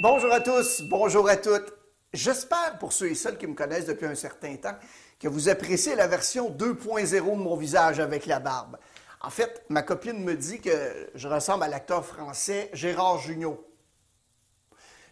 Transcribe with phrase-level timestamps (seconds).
[0.00, 1.72] Bonjour à tous, bonjour à toutes.
[2.12, 4.74] J'espère, pour ceux et celles qui me connaissent depuis un certain temps,
[5.20, 8.76] que vous appréciez la version 2.0 de mon visage avec la barbe.
[9.20, 13.64] En fait, ma copine me dit que je ressemble à l'acteur français Gérard Jugnot.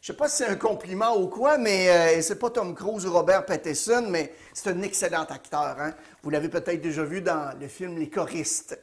[0.00, 3.06] Je sais pas si c'est un compliment ou quoi, mais euh, c'est pas Tom Cruise
[3.06, 5.76] ou Robert Pattinson, mais c'est un excellent acteur.
[5.78, 5.94] Hein?
[6.24, 8.76] Vous l'avez peut-être déjà vu dans le film Les choristes.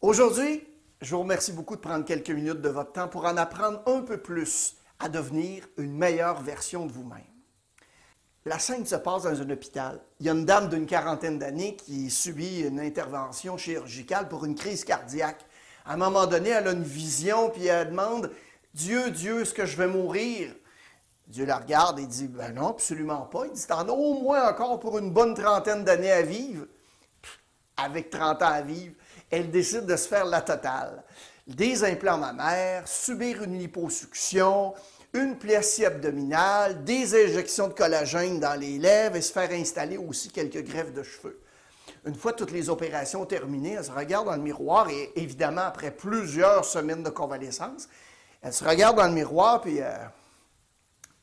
[0.00, 0.64] Aujourd'hui,
[1.00, 4.00] je vous remercie beaucoup de prendre quelques minutes de votre temps pour en apprendre un
[4.00, 7.20] peu plus à devenir une meilleure version de vous-même.
[8.46, 10.00] La scène se passe dans un hôpital.
[10.20, 14.54] Il y a une dame d'une quarantaine d'années qui subit une intervention chirurgicale pour une
[14.54, 15.44] crise cardiaque.
[15.84, 18.30] À un moment donné, elle a une vision, puis elle demande
[18.72, 20.54] Dieu, Dieu, est-ce que je vais mourir?
[21.26, 23.46] Dieu la regarde et dit, ben non, absolument pas.
[23.46, 26.66] Il dit, t'en as au moins encore pour une bonne trentaine d'années à vivre.
[27.76, 28.94] Avec 30 ans à vivre,
[29.30, 31.02] elle décide de se faire la totale.
[31.46, 34.74] Des implants mammaires, subir une liposuction,
[35.12, 40.30] une plessie abdominale, des injections de collagène dans les lèvres et se faire installer aussi
[40.30, 41.40] quelques greffes de cheveux.
[42.04, 45.90] Une fois toutes les opérations terminées, elle se regarde dans le miroir et évidemment, après
[45.90, 47.88] plusieurs semaines de convalescence,
[48.42, 49.92] elle se regarde dans le miroir, puis euh,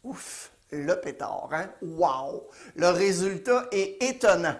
[0.03, 1.69] ouf, le pétard, hein?
[1.81, 2.49] Wow!
[2.75, 4.55] Le résultat est étonnant.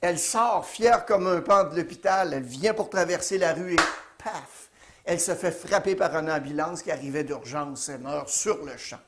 [0.00, 4.22] Elle sort fière comme un pan de l'hôpital, elle vient pour traverser la rue et
[4.22, 4.70] paf!
[5.04, 9.00] Elle se fait frapper par une ambulance qui arrivait d'urgence et meurt sur le champ.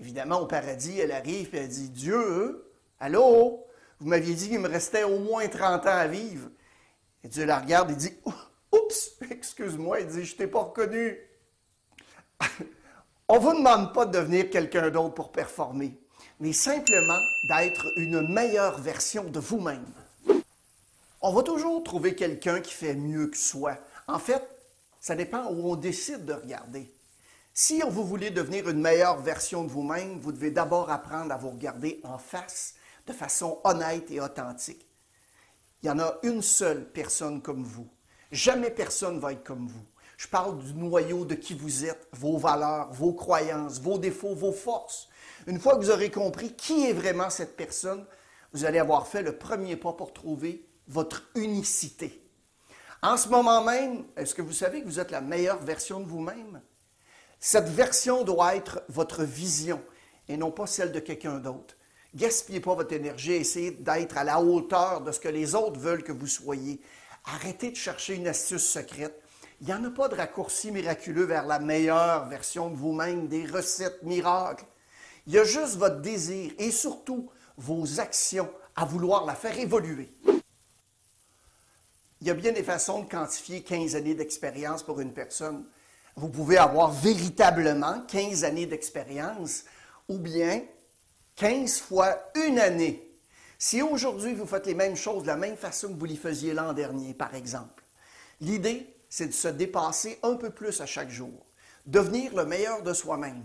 [0.00, 2.64] Évidemment, au paradis, elle arrive et elle dit Dieu,
[3.00, 3.64] allô,
[4.00, 6.48] vous m'aviez dit qu'il me restait au moins 30 ans à vivre.
[7.24, 8.16] Et Dieu la regarde et dit
[8.72, 11.18] Oups, excuse-moi, il dit Je t'ai pas reconnu.
[13.28, 15.98] On ne vous demande pas de devenir quelqu'un d'autre pour performer,
[16.40, 19.84] mais simplement d'être une meilleure version de vous-même.
[21.20, 23.76] On va toujours trouver quelqu'un qui fait mieux que soi.
[24.06, 24.42] En fait,
[25.00, 26.92] ça dépend où on décide de regarder.
[27.52, 31.50] Si vous voulez devenir une meilleure version de vous-même, vous devez d'abord apprendre à vous
[31.50, 32.74] regarder en face
[33.06, 34.86] de façon honnête et authentique.
[35.82, 37.88] Il y en a une seule personne comme vous.
[38.30, 39.84] Jamais personne ne va être comme vous.
[40.16, 44.52] Je parle du noyau de qui vous êtes, vos valeurs, vos croyances, vos défauts, vos
[44.52, 45.08] forces.
[45.48, 48.04] Une fois que vous aurez compris qui est vraiment cette personne,
[48.52, 52.22] vous allez avoir fait le premier pas pour trouver votre unicité.
[53.00, 56.04] En ce moment même, est-ce que vous savez que vous êtes la meilleure version de
[56.04, 56.60] vous-même?
[57.40, 59.82] Cette version doit être votre vision
[60.28, 61.76] et non pas celle de quelqu'un d'autre.
[62.14, 66.04] Gaspillez pas votre énergie, essayez d'être à la hauteur de ce que les autres veulent
[66.04, 66.78] que vous soyez.
[67.24, 69.18] Arrêtez de chercher une astuce secrète.
[69.62, 73.46] Il n'y en a pas de raccourci miraculeux vers la meilleure version de vous-même, des
[73.46, 74.66] recettes miracles.
[75.28, 80.10] Il y a juste votre désir et surtout vos actions à vouloir la faire évoluer.
[82.22, 85.66] Il y a bien des façons de quantifier 15 années d'expérience pour une personne.
[86.16, 89.64] Vous pouvez avoir véritablement 15 années d'expérience
[90.08, 90.62] ou bien
[91.36, 93.06] 15 fois une année.
[93.58, 96.54] Si aujourd'hui vous faites les mêmes choses de la même façon que vous les faisiez
[96.54, 97.84] l'an dernier, par exemple,
[98.40, 101.44] l'idée, c'est de se dépasser un peu plus à chaque jour,
[101.84, 103.44] devenir le meilleur de soi-même.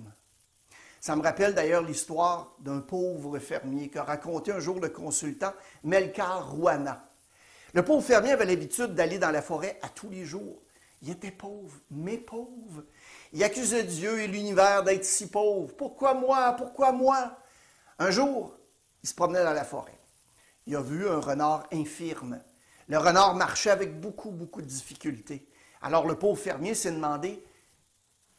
[1.04, 5.52] Ça me rappelle d'ailleurs l'histoire d'un pauvre fermier qu'a raconté un jour le consultant
[5.84, 7.10] Melkar Rouana.
[7.74, 10.62] Le pauvre fermier avait l'habitude d'aller dans la forêt à tous les jours.
[11.02, 12.86] Il était pauvre, mais pauvre.
[13.34, 15.76] Il accusait Dieu et l'univers d'être si pauvre.
[15.76, 16.54] Pourquoi moi?
[16.54, 17.38] Pourquoi moi?
[18.00, 18.56] Un jour,
[19.04, 20.00] il se promenait dans la forêt.
[20.68, 22.40] Il a vu un renard infirme.
[22.88, 25.46] Le renard marchait avec beaucoup, beaucoup de difficultés.
[25.82, 27.44] Alors le pauvre fermier s'est demandé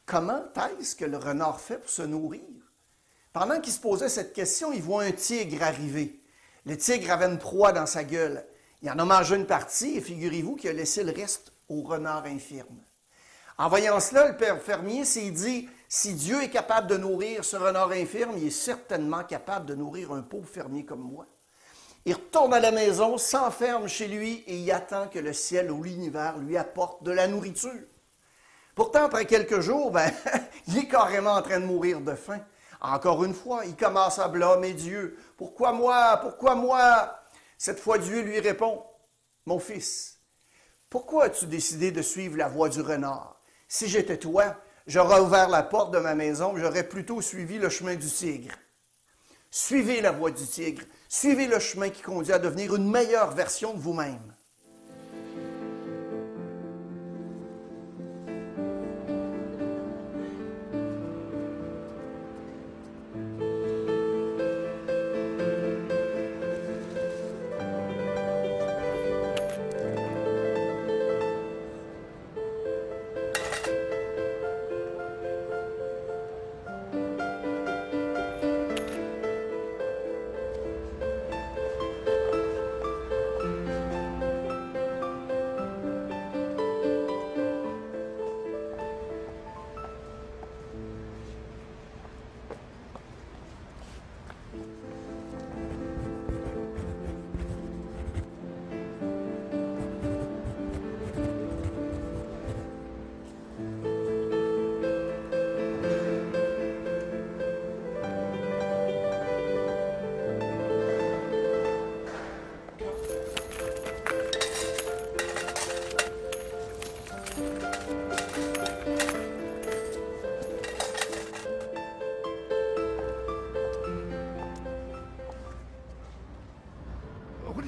[0.07, 0.43] comment
[0.81, 2.41] est-ce que le renard fait pour se nourrir?
[3.33, 6.21] Pendant qu'il se posait cette question, il voit un tigre arriver.
[6.67, 8.45] Le tigre avait une proie dans sa gueule.
[8.83, 12.27] Il en a mangé une partie et figurez-vous qu'il a laissé le reste au renard
[12.27, 12.79] infirme.
[13.57, 17.57] En voyant cela, le père fermier s'est dit, si Dieu est capable de nourrir ce
[17.57, 21.27] renard infirme, il est certainement capable de nourrir un pauvre fermier comme moi.
[22.05, 25.83] Il retourne à la maison, s'enferme chez lui et il attend que le ciel ou
[25.83, 27.81] l'univers lui apporte de la nourriture.
[28.75, 30.11] Pourtant, après quelques jours, ben,
[30.69, 32.41] il est carrément en train de mourir de faim.
[32.81, 35.19] Encore une fois, il commence à blâmer Dieu.
[35.37, 36.19] Pourquoi moi?
[36.21, 37.19] Pourquoi moi?
[37.57, 38.85] Cette fois, Dieu lui répond,
[39.47, 40.19] Mon fils,
[40.91, 43.41] pourquoi as-tu décidé de suivre la voie du renard?
[43.69, 44.57] Si j'étais toi,
[44.87, 48.55] j'aurais ouvert la porte de ma maison, j'aurais plutôt suivi le chemin du tigre.
[49.51, 50.83] Suivez la voie du tigre.
[51.09, 54.35] Suivez le chemin qui conduit à devenir une meilleure version de vous-même.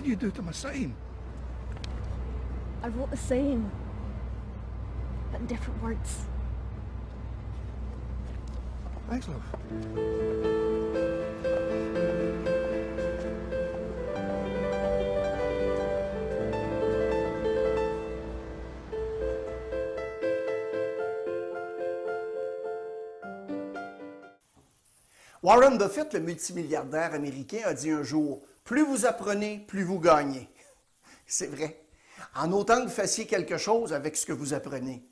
[0.06, 0.94] You do to my sign?
[2.82, 3.70] I wrote the same,
[5.32, 6.26] but in different words.
[9.08, 9.42] Thanks, love.
[25.42, 30.50] Warren Buffett, le multimilliardaire américain, a dit un jour Plus vous apprenez, plus vous gagnez.
[31.26, 31.86] C'est vrai.
[32.34, 35.08] En autant que vous fassiez quelque chose avec ce que vous apprenez.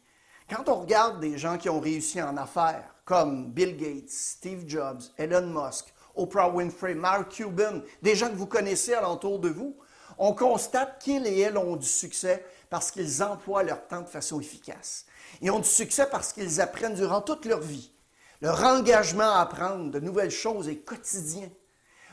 [0.51, 5.03] Quand on regarde des gens qui ont réussi en affaires, comme Bill Gates, Steve Jobs,
[5.17, 9.77] Elon Musk, Oprah Winfrey, Mark Cuban, des gens que vous connaissez alentour de vous,
[10.19, 14.41] on constate qu'ils et elles ont du succès parce qu'ils emploient leur temps de façon
[14.41, 15.07] efficace.
[15.41, 17.93] Ils ont du succès parce qu'ils apprennent durant toute leur vie.
[18.41, 21.49] Leur engagement à apprendre de nouvelles choses est quotidien.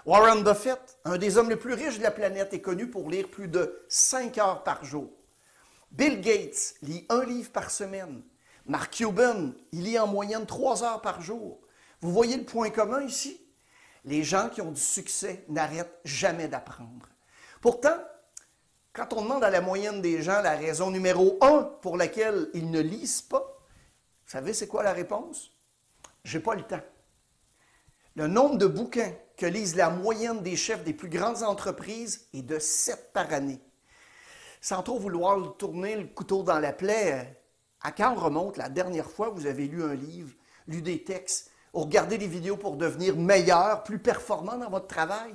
[0.06, 3.30] Warren Buffett, un des hommes les plus riches de la planète, est connu pour lire
[3.30, 5.12] plus de 5 heures par jour.
[5.92, 8.24] Bill Gates lit un livre par semaine.
[8.66, 11.60] Mark Cuban, il lit en moyenne 3 heures par jour.
[12.02, 13.40] Vous voyez le point commun ici?
[14.04, 17.08] Les gens qui ont du succès n'arrêtent jamais d'apprendre.
[17.62, 17.98] Pourtant,
[18.94, 22.72] quand on demande à la moyenne des gens la raison numéro un pour laquelle ils
[22.72, 23.60] ne lisent pas,
[24.26, 25.52] vous savez c'est quoi la réponse?
[26.24, 26.82] J'ai pas le temps.
[28.16, 32.44] Le nombre de bouquins que lisent la moyenne des chefs des plus grandes entreprises est
[32.44, 33.60] de 7 par année.
[34.62, 37.42] Sans trop vouloir tourner le couteau dans la plaie,
[37.82, 40.32] à quand remonte la dernière fois que vous avez lu un livre,
[40.68, 45.34] lu des textes, ou regardé des vidéos pour devenir meilleur, plus performant dans votre travail?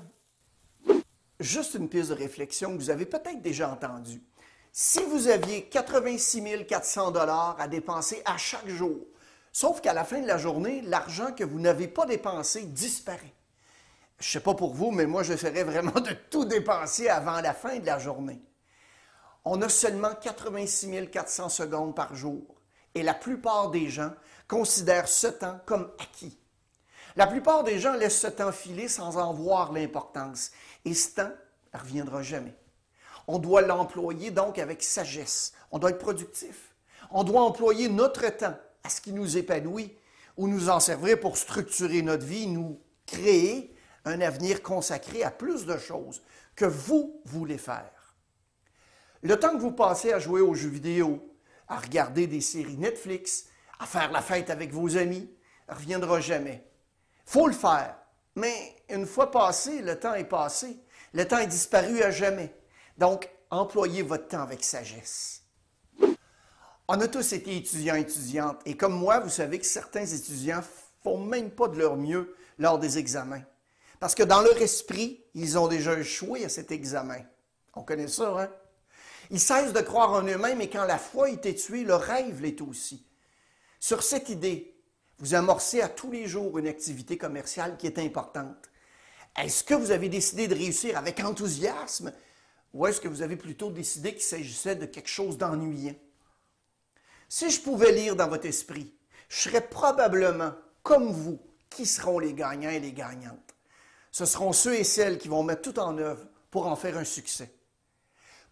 [1.41, 4.23] Juste une piste de réflexion que vous avez peut-être déjà entendue.
[4.71, 9.05] Si vous aviez 86 400 dollars à dépenser à chaque jour,
[9.51, 13.35] sauf qu'à la fin de la journée, l'argent que vous n'avez pas dépensé disparaît.
[14.19, 17.53] Je ne sais pas pour vous, mais moi, j'essaierais vraiment de tout dépenser avant la
[17.53, 18.41] fin de la journée.
[19.45, 22.43] On a seulement 86 400 secondes par jour
[22.95, 24.11] et la plupart des gens
[24.49, 26.37] considèrent ce temps comme acquis.
[27.15, 30.51] La plupart des gens laissent ce temps filer sans en voir l'importance
[30.85, 31.31] et ce temps
[31.75, 32.55] ne reviendra jamais.
[33.29, 35.53] On doit l'employer donc avec sagesse.
[35.71, 36.75] On doit être productif.
[37.11, 39.95] On doit employer notre temps à ce qui nous épanouit
[40.37, 43.76] ou nous en servir pour structurer notre vie, nous créer
[44.07, 46.23] un avenir consacré à plus de choses
[46.55, 48.15] que vous voulez faire.
[49.23, 51.37] Le temps que vous passez à jouer aux jeux vidéo,
[51.69, 53.47] à regarder des séries Netflix,
[53.79, 55.29] à faire la fête avec vos amis,
[55.69, 56.65] ne reviendra jamais.
[57.25, 57.97] faut le faire,
[58.37, 60.79] mais une fois passé, le temps est passé.
[61.13, 62.55] Le temps est disparu à jamais.
[62.99, 65.43] Donc, employez votre temps avec sagesse.
[66.89, 70.63] On a tous été étudiants et étudiantes, et comme moi, vous savez que certains étudiants
[71.03, 73.43] font même pas de leur mieux lors des examens.
[74.01, 77.21] Parce que dans leur esprit, ils ont déjà échoué à cet examen.
[77.75, 78.51] On connaît ça, hein?
[79.31, 82.61] Ils cessent de croire en eux-mêmes et quand la foi est tuée, le rêve l'est
[82.61, 83.05] aussi.
[83.81, 84.77] Sur cette idée,
[85.19, 88.71] vous amorcez à tous les jours une activité commerciale qui est importante.
[89.37, 92.13] Est-ce que vous avez décidé de réussir avec enthousiasme
[92.73, 95.95] ou est-ce que vous avez plutôt décidé qu'il s'agissait de quelque chose d'ennuyant?
[97.29, 98.95] Si je pouvais lire dans votre esprit,
[99.29, 103.46] je serais probablement, comme vous, qui seront les gagnants et les gagnantes
[104.17, 107.05] ce seront ceux et celles qui vont mettre tout en œuvre pour en faire un
[107.05, 107.53] succès.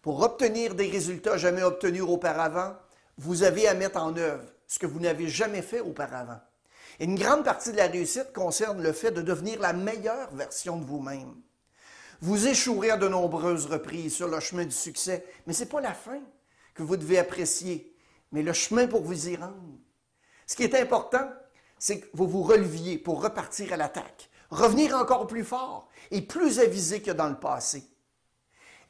[0.03, 2.75] Pour obtenir des résultats jamais obtenus auparavant,
[3.17, 6.39] vous avez à mettre en œuvre ce que vous n'avez jamais fait auparavant.
[6.99, 10.85] Une grande partie de la réussite concerne le fait de devenir la meilleure version de
[10.85, 11.33] vous-même.
[12.21, 15.81] Vous échouerez à de nombreuses reprises sur le chemin du succès, mais ce n'est pas
[15.81, 16.21] la fin
[16.75, 17.91] que vous devez apprécier,
[18.31, 19.79] mais le chemin pour vous y rendre.
[20.45, 21.27] Ce qui est important,
[21.79, 26.59] c'est que vous vous releviez pour repartir à l'attaque, revenir encore plus fort et plus
[26.59, 27.83] avisé que dans le passé.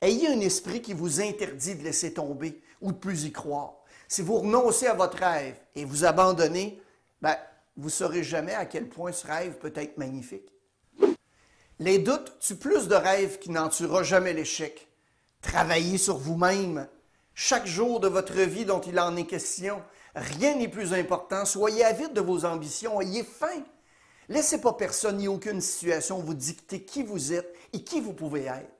[0.01, 3.73] Ayez un esprit qui vous interdit de laisser tomber ou de plus y croire.
[4.07, 6.81] Si vous renoncez à votre rêve et vous abandonnez,
[7.21, 7.35] ben,
[7.77, 10.51] vous ne saurez jamais à quel point ce rêve peut être magnifique.
[11.79, 14.87] Les doutes tuent plus de rêves qui n'en tuera jamais l'échec.
[15.41, 16.87] Travaillez sur vous-même.
[17.33, 19.81] Chaque jour de votre vie dont il en est question,
[20.15, 21.43] rien n'est plus important.
[21.43, 23.63] Soyez avide de vos ambitions, ayez faim.
[24.29, 28.45] Laissez pas personne ni aucune situation vous dicter qui vous êtes et qui vous pouvez
[28.45, 28.71] être.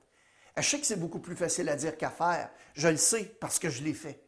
[0.56, 2.50] Je sais que c'est beaucoup plus facile à dire qu'à faire.
[2.74, 4.22] Je le sais parce que je l'ai fait.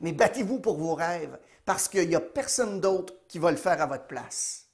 [0.00, 3.80] Mais battez-vous pour vos rêves parce qu'il n'y a personne d'autre qui va le faire
[3.80, 4.67] à votre place.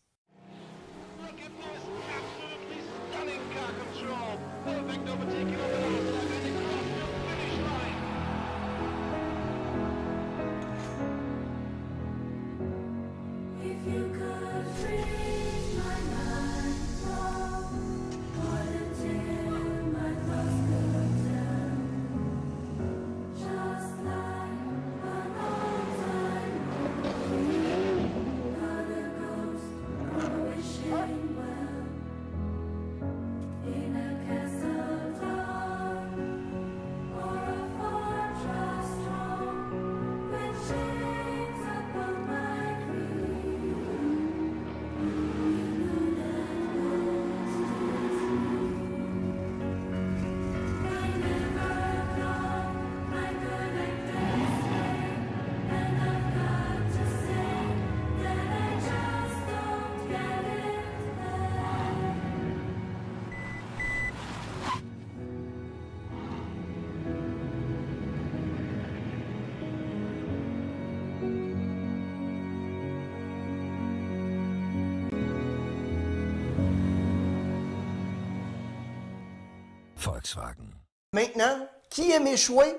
[80.05, 80.71] Volkswagen.
[81.13, 82.77] Maintenant, qui aime échouer?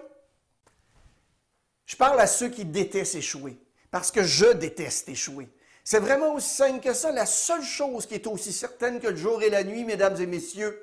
[1.86, 3.58] Je parle à ceux qui détestent échouer,
[3.92, 5.50] parce que je déteste échouer.
[5.84, 7.12] C'est vraiment aussi simple que ça.
[7.12, 10.26] La seule chose qui est aussi certaine que le jour et la nuit, mesdames et
[10.26, 10.82] messieurs,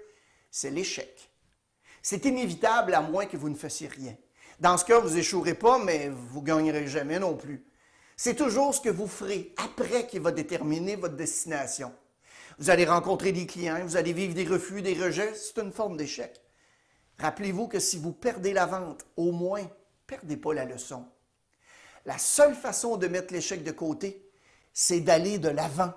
[0.50, 1.30] c'est l'échec.
[2.02, 4.16] C'est inévitable à moins que vous ne fassiez rien.
[4.60, 7.64] Dans ce cas, vous échouerez pas, mais vous gagnerez jamais non plus.
[8.16, 11.92] C'est toujours ce que vous ferez après qui va déterminer votre destination.
[12.58, 15.96] Vous allez rencontrer des clients, vous allez vivre des refus, des rejets, c'est une forme
[15.96, 16.40] d'échec.
[17.18, 19.64] Rappelez-vous que si vous perdez la vente, au moins,
[20.06, 21.06] perdez pas la leçon.
[22.04, 24.28] La seule façon de mettre l'échec de côté,
[24.72, 25.92] c'est d'aller de l'avant.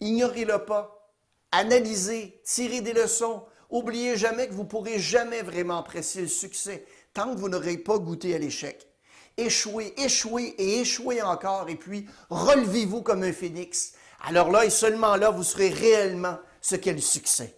[0.00, 1.12] Ignorez-le pas.
[1.50, 3.44] Analysez, tirez des leçons.
[3.70, 7.78] Oubliez jamais que vous ne pourrez jamais vraiment apprécier le succès tant que vous n'aurez
[7.78, 8.86] pas goûté à l'échec.
[9.36, 13.94] Échouez, échouez et échouez encore, et puis relevez-vous comme un phénix.
[14.24, 17.54] Alors là, et seulement là, vous serez réellement ce qu'est le succès.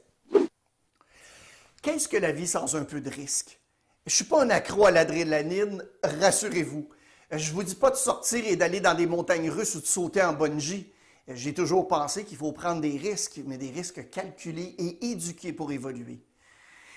[1.82, 3.58] Qu'est-ce que la vie sans un peu de risque?
[4.06, 6.88] Je ne suis pas un accro à l'adrénaline, rassurez-vous.
[7.30, 9.86] Je ne vous dis pas de sortir et d'aller dans des montagnes russes ou de
[9.86, 10.92] sauter en bungee.
[11.28, 15.70] J'ai toujours pensé qu'il faut prendre des risques, mais des risques calculés et éduqués pour
[15.70, 16.24] évoluer.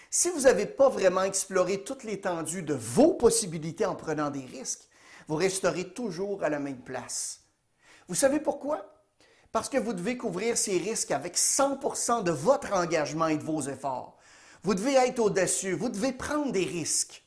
[0.09, 4.87] Si vous n'avez pas vraiment exploré toute l'étendue de vos possibilités en prenant des risques,
[5.27, 7.41] vous resterez toujours à la même place.
[8.07, 8.92] Vous savez pourquoi?
[9.53, 13.61] Parce que vous devez couvrir ces risques avec 100% de votre engagement et de vos
[13.61, 14.17] efforts.
[14.63, 17.23] Vous devez être audacieux, vous devez prendre des risques.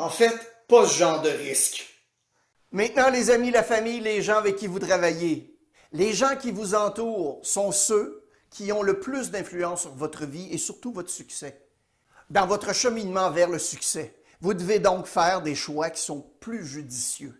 [0.00, 0.32] En fait,
[0.66, 1.86] pas ce genre de risque.
[2.72, 5.54] Maintenant, les amis, la famille, les gens avec qui vous travaillez,
[5.92, 10.48] les gens qui vous entourent sont ceux qui ont le plus d'influence sur votre vie
[10.50, 11.66] et surtout votre succès.
[12.30, 16.64] Dans votre cheminement vers le succès, vous devez donc faire des choix qui sont plus
[16.64, 17.38] judicieux.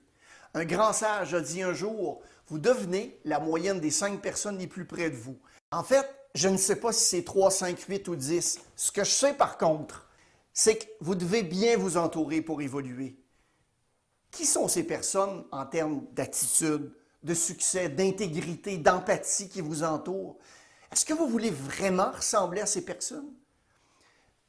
[0.52, 4.66] Un grand sage a dit un jour, vous devenez la moyenne des cinq personnes les
[4.66, 5.38] plus près de vous.
[5.70, 8.60] En fait, je ne sais pas si c'est 3, 5, 8 ou 10.
[8.76, 10.09] Ce que je sais par contre,
[10.52, 13.18] c'est que vous devez bien vous entourer pour évoluer.
[14.30, 16.92] Qui sont ces personnes en termes d'attitude,
[17.22, 20.38] de succès, d'intégrité, d'empathie qui vous entourent?
[20.92, 23.32] Est-ce que vous voulez vraiment ressembler à ces personnes?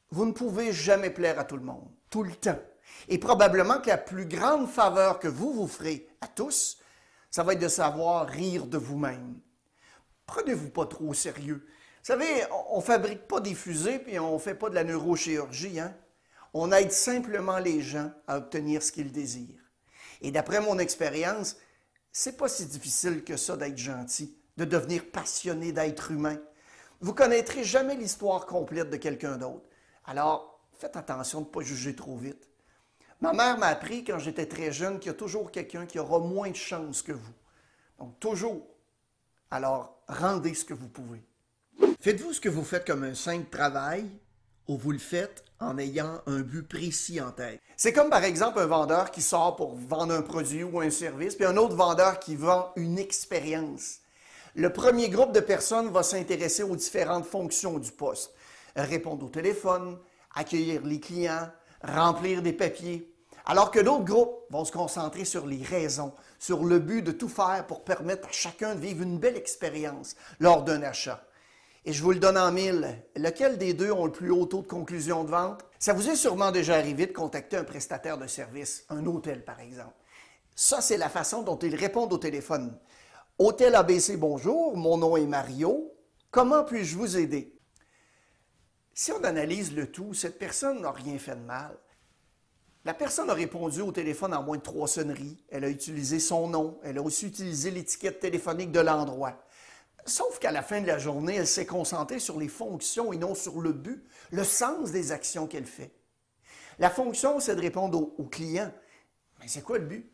[0.09, 2.59] Vous ne pouvez jamais plaire à tout le monde, tout le temps.
[3.07, 6.77] Et probablement que la plus grande faveur que vous vous ferez à tous,
[7.29, 9.39] ça va être de savoir rire de vous-même.
[10.25, 11.65] Prenez-vous pas trop au sérieux.
[12.03, 15.79] Savez, on ne fabrique pas des fusées puis on ne fait pas de la neurochirurgie.
[15.79, 15.95] Hein?
[16.53, 19.61] On aide simplement les gens à obtenir ce qu'ils désirent.
[20.21, 21.57] Et d'après mon expérience,
[22.11, 26.37] c'est pas si difficile que ça d'être gentil, de devenir passionné d'être humain.
[26.99, 29.65] Vous connaîtrez jamais l'histoire complète de quelqu'un d'autre.
[30.05, 32.47] Alors, faites attention de ne pas juger trop vite.
[33.21, 36.19] Ma mère m'a appris quand j'étais très jeune qu'il y a toujours quelqu'un qui aura
[36.19, 37.33] moins de chance que vous.
[37.99, 38.67] Donc, toujours.
[39.51, 41.23] Alors, rendez ce que vous pouvez.
[42.01, 44.09] Faites-vous ce que vous faites comme un simple travail
[44.67, 47.61] ou vous le faites en ayant un but précis en tête?
[47.77, 51.35] C'est comme par exemple un vendeur qui sort pour vendre un produit ou un service,
[51.35, 53.99] puis un autre vendeur qui vend une expérience.
[54.55, 58.33] Le premier groupe de personnes va s'intéresser aux différentes fonctions du poste.
[58.75, 59.99] Répondre au téléphone,
[60.33, 61.51] accueillir les clients,
[61.83, 63.13] remplir des papiers.
[63.45, 67.29] Alors que d'autres groupes vont se concentrer sur les raisons, sur le but de tout
[67.29, 71.23] faire pour permettre à chacun de vivre une belle expérience lors d'un achat.
[71.83, 73.03] Et je vous le donne en mille.
[73.15, 75.65] Lequel des deux ont le plus haut taux de conclusion de vente?
[75.79, 79.59] Ça vous est sûrement déjà arrivé de contacter un prestataire de service, un hôtel par
[79.59, 79.95] exemple.
[80.55, 82.77] Ça, c'est la façon dont ils répondent au téléphone.
[83.39, 85.91] Hôtel ABC, bonjour, mon nom est Mario.
[86.29, 87.57] Comment puis-je vous aider?
[88.93, 91.75] Si on analyse le tout, cette personne n'a rien fait de mal.
[92.85, 95.43] La personne a répondu au téléphone en moins de trois sonneries.
[95.49, 96.79] Elle a utilisé son nom.
[96.83, 99.43] Elle a aussi utilisé l'étiquette téléphonique de l'endroit.
[100.05, 103.35] Sauf qu'à la fin de la journée, elle s'est concentrée sur les fonctions et non
[103.35, 105.91] sur le but, le sens des actions qu'elle fait.
[106.79, 108.71] La fonction, c'est de répondre aux, clients.
[109.39, 110.11] Mais c'est quoi le but?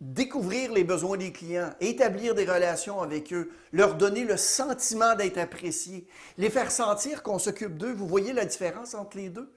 [0.00, 5.38] Découvrir les besoins des clients, établir des relations avec eux, leur donner le sentiment d'être
[5.38, 7.92] appréciés, les faire sentir qu'on s'occupe d'eux.
[7.92, 9.52] Vous voyez la différence entre les deux?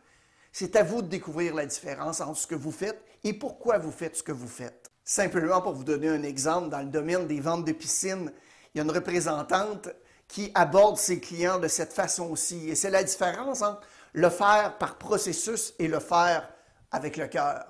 [0.51, 3.91] C'est à vous de découvrir la différence entre ce que vous faites et pourquoi vous
[3.91, 4.91] faites ce que vous faites.
[5.05, 8.31] Simplement pour vous donner un exemple, dans le domaine des ventes de piscines,
[8.73, 9.89] il y a une représentante
[10.27, 12.69] qui aborde ses clients de cette façon aussi.
[12.69, 13.81] Et c'est la différence entre
[14.13, 16.49] le faire par processus et le faire
[16.91, 17.65] avec le cœur.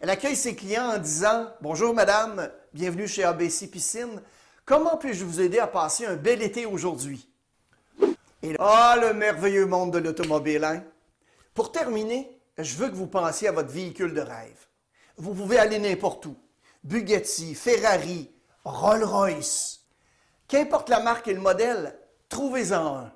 [0.00, 4.20] Elle accueille ses clients en disant Bonjour madame, bienvenue chez ABC Piscine.
[4.64, 7.28] Comment puis-je vous aider à passer un bel été aujourd'hui?
[8.42, 10.84] Et ah, le merveilleux monde de l'automobile, hein?
[11.54, 14.66] Pour terminer, je veux que vous pensiez à votre véhicule de rêve.
[15.16, 16.36] Vous pouvez aller n'importe où.
[16.84, 18.30] Bugatti, Ferrari,
[18.64, 19.75] Rolls-Royce.
[20.48, 23.12] Qu'importe la marque et le modèle, trouvez-en un.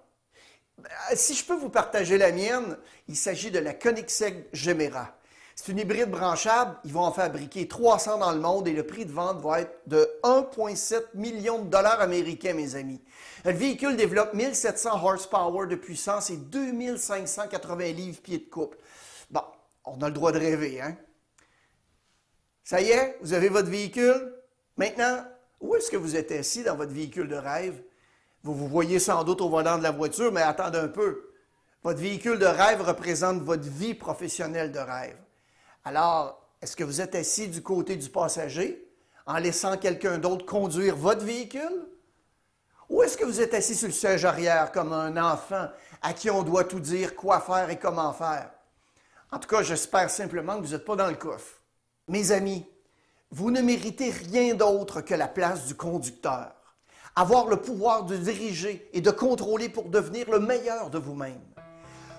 [1.15, 2.77] Si je peux vous partager la mienne,
[3.09, 5.15] il s'agit de la Koenigsegg Gemera.
[5.55, 6.77] C'est une hybride branchable.
[6.85, 9.79] Ils vont en fabriquer 300 dans le monde et le prix de vente va être
[9.87, 13.03] de 1,7 million de dollars américains, mes amis.
[13.45, 18.79] Le véhicule développe 1700 horsepower de puissance et 2580 livres pieds de couple.
[19.31, 19.43] Bon,
[19.85, 20.97] on a le droit de rêver, hein?
[22.65, 24.35] Ça y est, vous avez votre véhicule.
[24.77, 25.25] Maintenant,
[25.61, 27.83] où est-ce que vous êtes assis dans votre véhicule de rêve?
[28.43, 31.31] Vous vous voyez sans doute au volant de la voiture, mais attendez un peu.
[31.83, 35.17] Votre véhicule de rêve représente votre vie professionnelle de rêve.
[35.85, 38.87] Alors, est-ce que vous êtes assis du côté du passager
[39.27, 41.89] en laissant quelqu'un d'autre conduire votre véhicule?
[42.89, 45.69] Ou est-ce que vous êtes assis sur le siège arrière comme un enfant
[46.03, 48.51] à qui on doit tout dire, quoi faire et comment faire?
[49.31, 51.61] En tout cas, j'espère simplement que vous n'êtes pas dans le coffre.
[52.09, 52.67] Mes amis,
[53.33, 56.53] vous ne méritez rien d'autre que la place du conducteur.
[57.15, 61.41] Avoir le pouvoir de diriger et de contrôler pour devenir le meilleur de vous-même.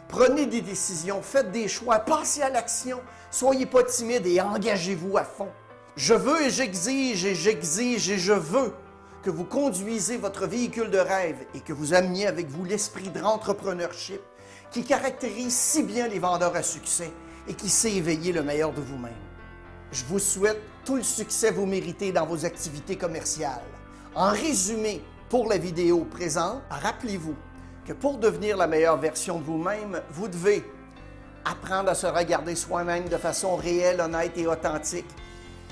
[0.08, 5.24] Prenez des décisions, faites des choix, passez à l'action, soyez pas timide et engagez-vous à
[5.24, 5.50] fond.
[5.98, 8.74] Je veux et j'exige et j'exige et je veux
[9.22, 14.22] que vous conduisez votre véhicule de rêve et que vous ameniez avec vous l'esprit d'entrepreneurship
[14.72, 17.12] qui caractérise si bien les vendeurs à succès
[17.48, 19.31] et qui sait éveiller le meilleur de vous-même.
[19.92, 23.62] Je vous souhaite tout le succès que vous méritez dans vos activités commerciales.
[24.16, 27.36] En résumé, pour la vidéo présente, rappelez-vous
[27.86, 30.64] que pour devenir la meilleure version de vous-même, vous devez
[31.46, 35.08] apprendre à se regarder soi-même de façon réelle, honnête et authentique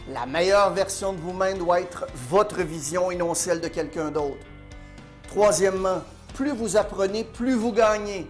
[0.08, 4.44] la meilleure version de vous-même doit être votre vision et non celle de quelqu'un d'autre.
[5.28, 6.02] Troisièmement,
[6.34, 8.30] plus vous apprenez, plus vous gagnez.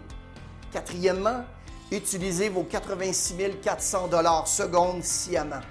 [0.73, 1.45] Quatrièmement,
[1.91, 5.61] utilisez vos 86 400 dollars secondes sciemment.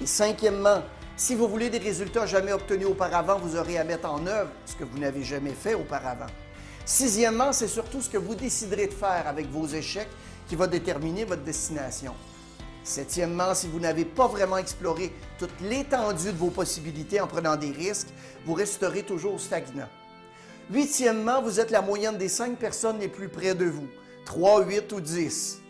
[0.00, 0.82] Et cinquièmement,
[1.16, 4.74] si vous voulez des résultats jamais obtenus auparavant, vous aurez à mettre en œuvre ce
[4.74, 6.26] que vous n'avez jamais fait auparavant.
[6.84, 10.10] Sixièmement, c'est surtout ce que vous déciderez de faire avec vos échecs
[10.48, 12.14] qui va déterminer votre destination.
[12.82, 17.70] Septièmement, si vous n'avez pas vraiment exploré toute l'étendue de vos possibilités en prenant des
[17.70, 18.08] risques,
[18.44, 19.88] vous resterez toujours stagnant.
[20.70, 23.88] Huitièmement, vous êtes la moyenne des cinq personnes les plus près de vous,
[24.26, 25.60] 3, 8 ou 10.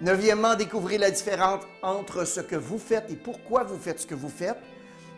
[0.00, 4.14] Neuvièmement, découvrez la différence entre ce que vous faites et pourquoi vous faites ce que
[4.14, 4.58] vous faites.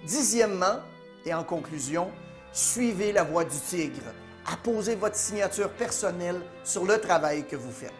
[0.05, 0.81] Dixièmement,
[1.27, 2.13] et en conclusion,
[2.53, 4.13] suivez la voie du tigre.
[4.47, 7.93] Apposez votre signature personnelle sur le travail que vous faites.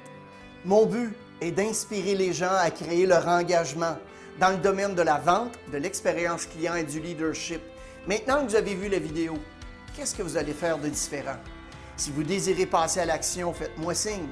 [0.65, 3.97] Mon but et d'inspirer les gens à créer leur engagement
[4.39, 7.61] dans le domaine de la vente, de l'expérience client et du leadership.
[8.07, 9.35] Maintenant que vous avez vu la vidéo,
[9.97, 11.37] qu'est-ce que vous allez faire de différent?
[11.97, 14.29] Si vous désirez passer à l'action, faites-moi signe.